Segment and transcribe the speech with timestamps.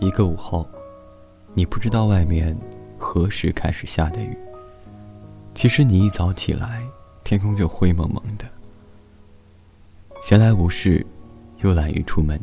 [0.00, 0.68] 一个午后，
[1.54, 2.54] 你不知道外面
[2.98, 4.36] 何时开始下的雨。
[5.54, 6.82] 其实你一早起来，
[7.24, 8.44] 天空就灰蒙蒙的。
[10.20, 11.04] 闲来无事，
[11.62, 12.38] 又懒于出门。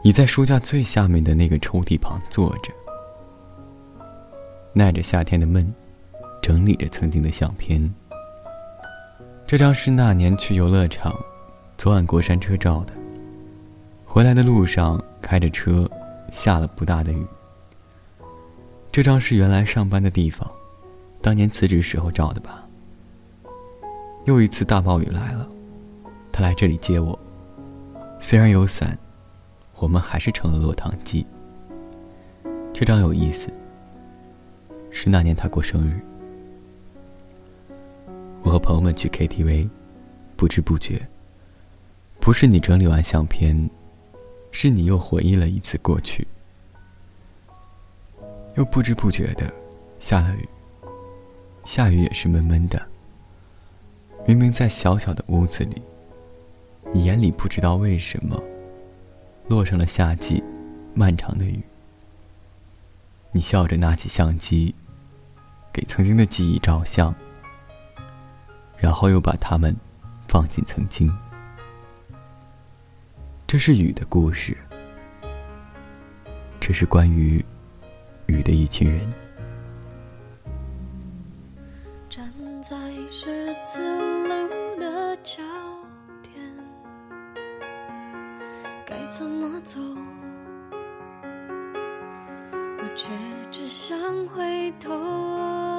[0.00, 2.72] 你在书架最下面的那个抽屉旁坐着，
[4.72, 5.74] 耐着夏天的闷，
[6.40, 7.92] 整理着曾经的相片。
[9.48, 11.18] 这张是那年去游乐场，
[11.78, 12.92] 昨晚过山车照的。
[14.04, 15.88] 回来的路上开着车。
[16.30, 17.26] 下了不大的雨。
[18.92, 20.46] 这张是原来上班的地方，
[21.22, 22.62] 当年辞职时候照的吧。
[24.26, 25.48] 又一次大暴雨来了，
[26.30, 27.18] 他来这里接我。
[28.20, 28.98] 虽然有伞，
[29.76, 31.26] 我们还是成了落汤鸡。
[32.74, 33.50] 这张有意思，
[34.90, 35.98] 是那年他过生日，
[38.48, 39.68] 我和朋友们去 KTV，
[40.34, 41.06] 不知不觉。
[42.18, 43.68] 不是你整理完相片。
[44.50, 46.26] 是你又回忆了一次过去，
[48.56, 49.52] 又不知不觉的
[50.00, 50.48] 下了雨。
[51.66, 52.80] 下雨也是闷闷的。
[54.26, 55.82] 明明在小小的屋子里，
[56.90, 58.42] 你眼里不知道为什么
[59.48, 60.42] 落上了夏季
[60.94, 61.60] 漫长的雨。
[63.30, 64.74] 你笑着拿起相机，
[65.70, 67.14] 给曾经的记忆照相，
[68.80, 69.76] 然后又把它们
[70.28, 71.10] 放进曾经。
[73.46, 74.56] 这是雨的故事，
[76.60, 77.44] 这是关于
[78.26, 79.08] 雨的一群人。
[82.10, 82.30] 站
[82.62, 82.76] 在
[83.10, 83.80] 十字
[84.28, 85.42] 路的交
[86.22, 86.34] 点，
[88.84, 89.80] 该怎么走？
[92.52, 93.08] 我却
[93.50, 95.77] 只想回头。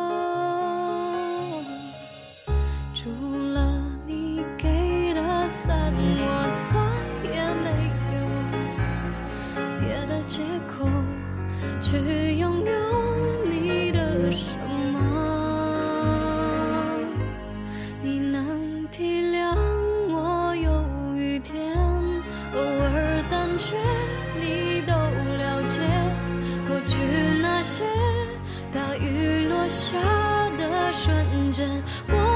[5.49, 6.79] 散我再
[7.27, 7.67] 也没
[8.13, 8.17] 有
[9.79, 10.87] 别的借口
[11.81, 12.71] 去拥有
[13.49, 14.55] 你的什
[14.93, 14.95] 么？
[18.03, 19.55] 你能体谅
[20.11, 20.71] 我有
[21.17, 21.75] 雨天
[22.53, 23.75] 偶尔胆怯
[24.39, 25.81] 你都了解
[26.67, 27.01] 过去
[27.41, 27.83] 那些
[28.71, 29.97] 大雨落下
[30.59, 31.67] 的瞬间
[32.07, 32.28] 我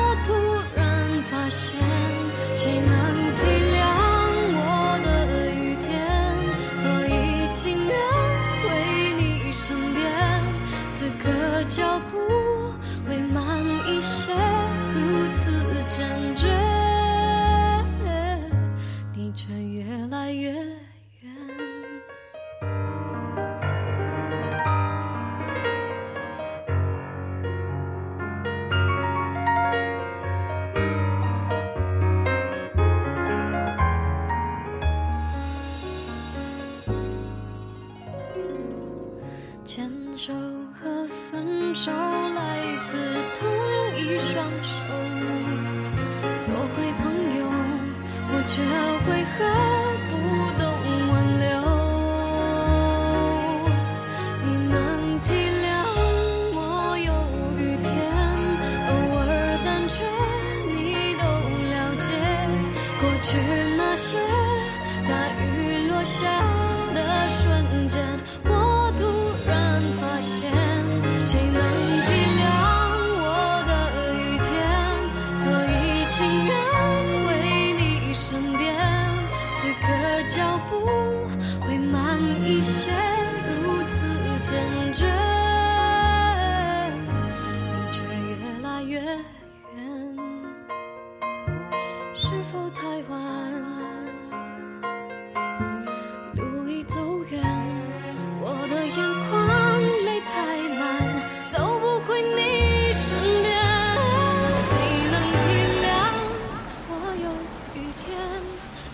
[39.76, 40.32] 牵手
[40.72, 42.96] 和分手来自
[43.34, 43.50] 同
[43.98, 44.84] 一双手。
[46.40, 47.44] 做回朋友
[48.30, 48.62] 我却
[49.10, 49.83] 为何
[80.30, 81.03] 脚步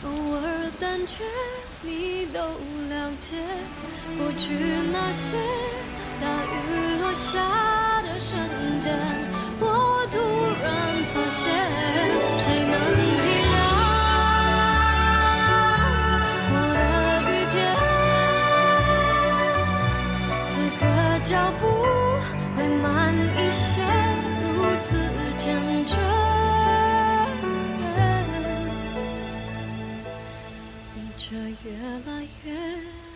[0.05, 0.41] 偶尔。
[0.79, 1.25] 胆怯
[1.81, 3.35] 你都了解，
[4.17, 4.53] 过去
[4.93, 5.35] 那些
[6.21, 6.55] 大雨
[7.01, 7.37] 落下
[8.03, 8.39] 的瞬
[8.79, 8.95] 间，
[9.59, 10.17] 我突
[10.63, 10.65] 然
[11.11, 11.43] 发现，
[12.39, 12.73] 谁能
[13.19, 13.53] 体谅
[16.53, 16.81] 我的
[17.29, 17.57] 雨天？
[20.47, 20.81] 此刻
[21.23, 21.61] 脚步
[22.55, 22.87] 会慢
[23.35, 23.81] 一些，
[24.55, 24.87] 如此
[25.35, 25.45] 坚
[25.85, 26.18] 决。
[31.19, 33.08] 却越来越